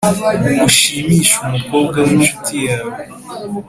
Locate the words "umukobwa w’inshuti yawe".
1.45-2.95